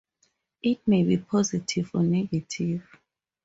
[0.63, 2.83] It may be positive or negative.